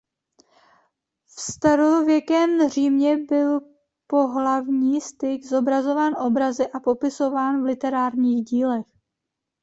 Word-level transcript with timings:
V 1.35 1.41
starověkém 1.41 2.69
Římě 2.69 3.17
byl 3.29 3.59
pohlavní 4.07 5.01
styk 5.01 5.45
zobrazován 5.45 6.13
obrazy 6.27 6.67
a 6.71 6.79
popisován 6.79 7.61
v 7.61 7.65
literárních 7.65 8.43
dílech. 8.45 8.85